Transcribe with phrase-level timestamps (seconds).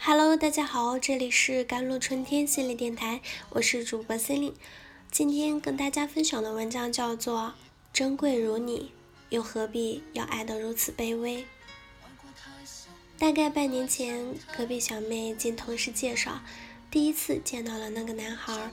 [0.00, 4.56] Hello，大家好，这里是甘露春天心理电台，我是主播 c e l i n e
[5.10, 7.40] 今天跟大家分享的文章叫做
[7.92, 8.92] 《珍贵如你，
[9.30, 11.42] 又何必要爱得如此卑微》。
[13.18, 16.40] 大概半年前，隔壁小妹经同事介绍，
[16.90, 18.70] 第一次见到了那个男孩，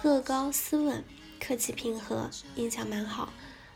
[0.00, 1.04] 个高斯文，
[1.40, 3.32] 客气平和，印象蛮好。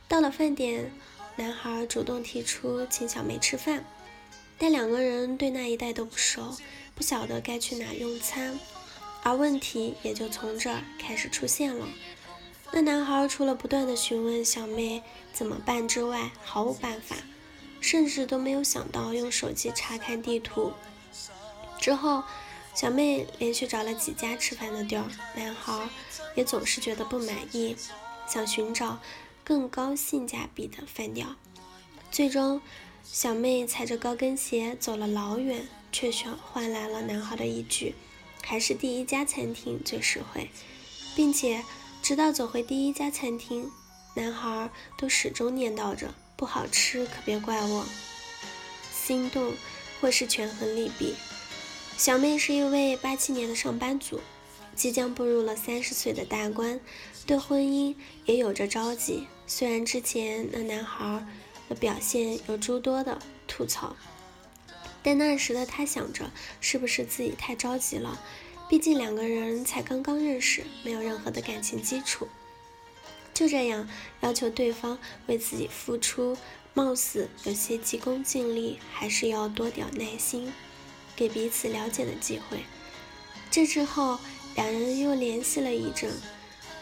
[0.06, 0.92] 到了饭点，
[1.36, 3.84] 男孩主动提出请小妹吃饭。
[4.58, 6.56] 但两个人对那一带都不熟，
[6.94, 8.58] 不晓得该去哪用餐，
[9.22, 11.86] 而问题也就从这儿开始出现了。
[12.72, 15.02] 那男孩除了不断的询问小妹
[15.32, 17.14] 怎么办之外，毫无办法，
[17.80, 20.72] 甚至都没有想到用手机查看地图。
[21.78, 22.24] 之后，
[22.74, 25.04] 小妹连续找了几家吃饭的地儿，
[25.36, 25.88] 男孩
[26.34, 27.76] 也总是觉得不满意，
[28.26, 28.98] 想寻找
[29.44, 31.26] 更高性价比的饭店，
[32.10, 32.60] 最终。
[33.10, 37.94] 小妹踩着高跟鞋走了老远，却却换来了男孩的一句
[38.44, 40.50] ：“还是第一家餐厅最实惠。”
[41.16, 41.64] 并且
[42.02, 43.70] 直到走回第一家餐厅，
[44.14, 47.86] 男孩都始终念叨着：“不好吃可别怪我。”
[48.92, 49.54] 心动
[50.00, 51.14] 或是权衡利弊。
[51.96, 54.20] 小妹是一位八七年的上班族，
[54.76, 56.78] 即将步入了三十岁的大关，
[57.26, 59.26] 对婚姻也有着着急。
[59.46, 61.26] 虽然之前那男孩。
[61.68, 63.96] 的表现有诸多的吐槽，
[65.02, 68.20] 但那时的他想着，是不是自己太着急了？
[68.68, 72.28] 毕竟两个人才刚刚认识，没有任何的感情基础，
[73.32, 73.88] 就这样
[74.20, 76.36] 要求对方为自己付出，
[76.74, 80.52] 貌似有些急功近利，还是要多点耐心，
[81.16, 82.60] 给彼此了解的机会。
[83.50, 84.18] 这之后，
[84.54, 86.12] 两人又联系了一阵，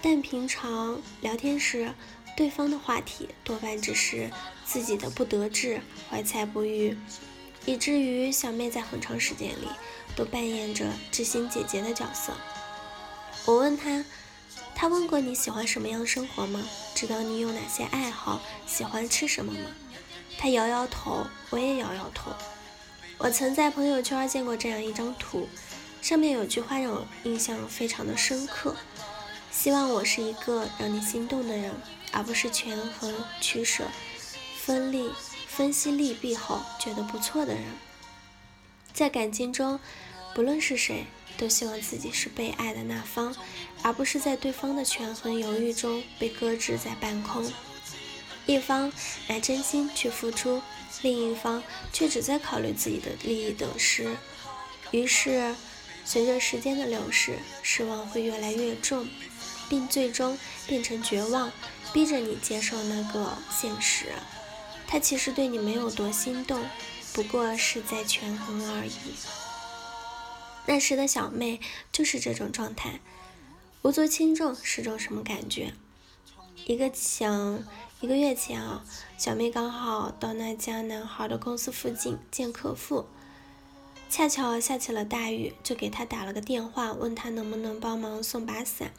[0.02, 1.92] 但平常聊天时。
[2.36, 4.30] 对方的话题多半只是
[4.64, 6.94] 自己的不得志、怀才不遇，
[7.64, 9.68] 以至于小妹在很长时间里
[10.14, 12.34] 都扮演着知心姐姐的角色。
[13.46, 14.04] 我问她，
[14.74, 16.62] 她问过你喜欢什么样生活吗？
[16.94, 19.70] 知道你有哪些爱好，喜欢吃什么吗？
[20.36, 22.32] 她摇摇头，我也摇摇头。
[23.16, 25.48] 我曾在朋友圈见过这样一张图，
[26.02, 28.76] 上面有句话让我印象非常的深刻：
[29.50, 31.72] 希望我是一个让你心动的人。
[32.16, 33.84] 而不是权衡取舍、
[34.58, 35.12] 分利、
[35.46, 37.62] 分析利弊后觉得不错的人，
[38.94, 39.78] 在感情中，
[40.34, 41.04] 不论是谁，
[41.36, 43.36] 都希望自己是被爱的那方，
[43.82, 47.52] 而不是在对方的权衡犹豫中被搁置在半空。
[48.46, 48.90] 一方
[49.28, 50.62] 拿真心去付出，
[51.02, 51.62] 另一方
[51.92, 54.16] 却只在考虑自己的利益得失，
[54.90, 55.54] 于是
[56.06, 59.06] 随着时间的流逝，失望会越来越重，
[59.68, 61.52] 并最终变成绝望。
[61.96, 64.12] 逼着你接受那个现实，
[64.86, 66.62] 他其实对你没有多心动，
[67.14, 68.92] 不过是在权衡而已。
[70.66, 71.58] 那时的小妹
[71.90, 73.00] 就是这种状态，
[73.80, 75.72] 无足轻重是种什么感觉？
[76.66, 77.64] 一个想
[78.02, 78.84] 一个月前啊，
[79.16, 83.06] 小妹刚好到那家男孩的公司附近见客户，
[84.10, 88.92] 恰巧下起了大雨，就给他打了个电话，问他能不能帮忙送把伞。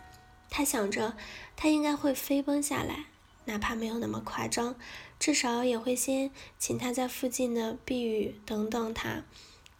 [0.50, 1.16] 他想着，
[1.56, 3.06] 他应该会飞奔下来，
[3.46, 4.76] 哪怕没有那么夸张，
[5.20, 9.24] 至少也会先请他在附近的避雨等等他。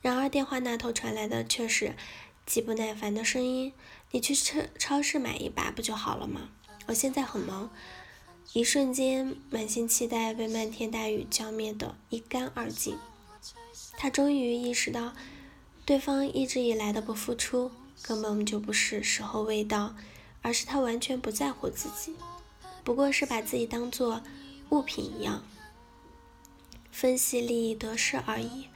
[0.02, 1.96] 然而电话那头传来的却是
[2.46, 3.74] 极不耐烦的声音
[4.12, 6.50] ：“你去超超市买一把不就好了吗？
[6.88, 7.70] 我现在很忙。”
[8.54, 12.98] 一瞬间，满心期待被漫天大雨浇灭的一干二净。
[13.98, 15.14] 他终于意识到，
[15.86, 19.96] 对方一直以来的不付出，根本就不是时候未到。
[20.42, 22.16] 而是他完全不在乎自己，
[22.84, 24.22] 不过是把自己当做
[24.70, 25.44] 物品一样，
[26.92, 28.68] 分析利益得失而已。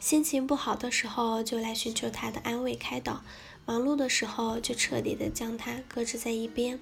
[0.00, 3.22] 心情不好的时候就来寻求他的安慰开导，
[3.64, 6.80] 忙碌的时候就彻底的将他搁置在一边。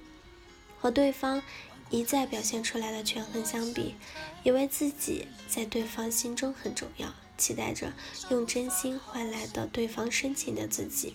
[0.79, 1.43] 和对方
[1.91, 3.95] 一再表现出来的权衡相比，
[4.43, 7.93] 以为自己在对方心中很重要，期待着
[8.31, 11.15] 用真心换来的对方深情的自己。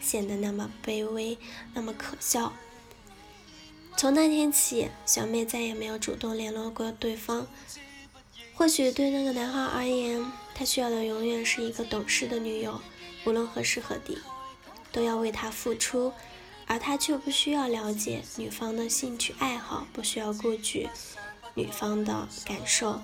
[0.00, 1.38] 显得那么卑微，
[1.74, 2.52] 那么可笑。
[3.96, 7.46] 从那天起，小妹再也没有主动联络过对方。
[8.54, 10.24] 或许对那个男孩而言，
[10.54, 12.80] 他需要的永远是一个懂事的女友，
[13.24, 14.18] 无论何时何地，
[14.92, 16.12] 都要为他付出，
[16.66, 20.88] 而他却不需要了解女方的兴趣爱好，不需要顾及
[21.54, 23.00] 女方的感受。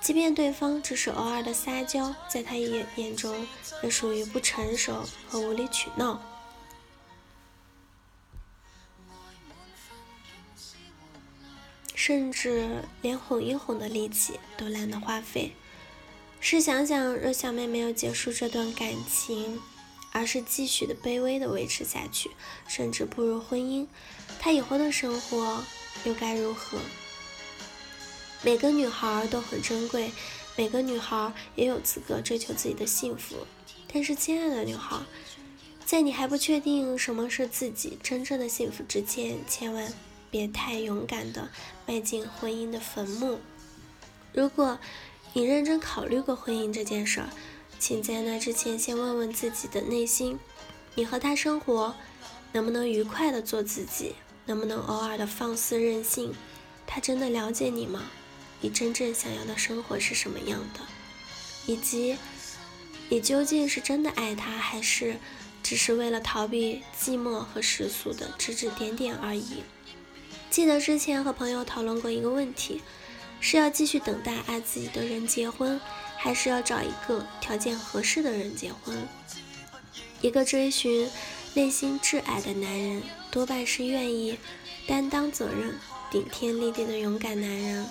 [0.00, 3.46] 即便对方只是偶尔的撒娇，在他眼眼中
[3.82, 6.20] 也属于不成熟和无理取闹，
[11.94, 15.56] 甚至连哄一哄的力气都懒得花费。
[16.38, 19.60] 试想想，若小妹没有结束这段感情，
[20.12, 22.30] 而是继续的卑微的维持下去，
[22.68, 23.88] 甚至步入婚姻，
[24.38, 25.64] 她以后的生活
[26.04, 26.78] 又该如何？
[28.46, 30.12] 每个女孩都很珍贵，
[30.54, 33.38] 每个女孩也有资格追求自己的幸福。
[33.92, 35.00] 但是，亲爱的女孩，
[35.84, 39.92] 在你还不确定什么是自己真正的幸福之前，千万
[40.30, 41.48] 别太勇敢的
[41.86, 43.40] 迈进婚姻的坟墓。
[44.32, 44.78] 如果
[45.32, 47.28] 你认真考虑过婚姻这件事儿，
[47.80, 50.38] 请在那之前先问问自己的内心：
[50.94, 51.92] 你和他生活
[52.52, 54.14] 能不能愉快的做自己？
[54.44, 56.32] 能不能偶尔的放肆任性？
[56.86, 58.04] 他真的了解你吗？
[58.60, 60.80] 你真正想要的生活是什么样的？
[61.66, 62.16] 以及
[63.08, 65.16] 你究竟是真的爱他，还是
[65.62, 69.62] 只是为了逃避寂寞和世俗的指指点点而已？
[70.48, 72.80] 记得之前和朋友讨论过一个问题：
[73.40, 75.80] 是要继续等待爱自己的人结婚，
[76.16, 79.06] 还是要找一个条件合适的人结婚？
[80.20, 81.10] 一个追寻
[81.54, 84.38] 内心挚爱的男人，多半是愿意
[84.86, 85.78] 担当责任、
[86.10, 87.86] 顶天立地的勇敢男人。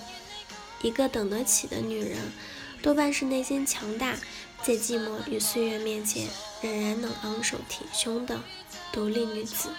[0.82, 2.18] 一个等得起的女人，
[2.82, 4.16] 多半是内心强大，
[4.62, 6.28] 在寂寞与岁月面前
[6.62, 8.40] 仍然能昂首挺胸的
[8.92, 9.70] 独立女子。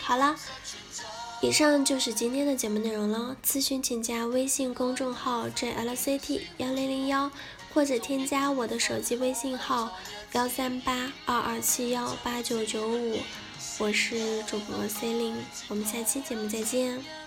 [0.00, 0.36] 好了，
[1.40, 3.36] 以上就是今天的节目内容了。
[3.44, 7.30] 咨询请加微信公众号 jlct 幺零零幺，
[7.72, 9.96] 或者添加我的手机微信号
[10.32, 13.18] 幺三八二二七幺八九九五。
[13.78, 15.36] 我是主播 C 琳，
[15.68, 17.23] 我们下期节目再见。